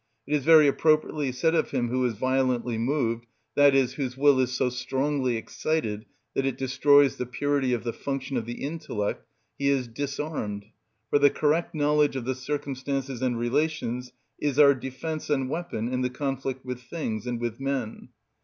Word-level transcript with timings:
It 0.25 0.33
is 0.33 0.43
very 0.43 0.65
appropriately 0.67 1.31
said 1.31 1.53
of 1.53 1.69
him 1.69 1.89
who 1.89 2.03
is 2.07 2.15
violently 2.15 2.75
moved, 2.79 3.27
i.e., 3.55 3.85
whose 3.87 4.17
will 4.17 4.39
is 4.39 4.51
so 4.51 4.69
strongly 4.69 5.37
excited 5.37 6.07
that 6.33 6.43
it 6.43 6.57
destroys 6.57 7.17
the 7.17 7.27
purity 7.27 7.71
of 7.71 7.83
the 7.83 7.93
function 7.93 8.35
of 8.35 8.47
the 8.47 8.63
intellect, 8.63 9.27
he 9.59 9.69
is 9.69 9.87
disarmed; 9.87 10.65
for 11.11 11.19
the 11.19 11.29
correct 11.29 11.75
knowledge 11.75 12.15
of 12.15 12.25
the 12.25 12.33
circumstances 12.33 13.21
and 13.21 13.37
relations 13.37 14.11
is 14.39 14.57
our 14.57 14.73
defence 14.73 15.29
and 15.29 15.51
weapon 15.51 15.87
in 15.93 16.01
the 16.01 16.09
conflict 16.09 16.65
with 16.65 16.81
things 16.81 17.27
and 17.27 17.39
with 17.39 17.59
men. 17.59 18.09